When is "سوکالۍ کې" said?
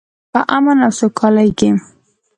0.99-1.69